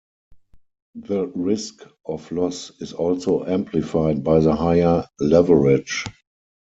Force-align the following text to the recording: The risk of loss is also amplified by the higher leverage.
The 0.95 1.27
risk 1.27 1.83
of 2.07 2.31
loss 2.31 2.71
is 2.79 2.91
also 2.91 3.45
amplified 3.45 4.23
by 4.23 4.39
the 4.39 4.55
higher 4.55 5.05
leverage. 5.19 6.05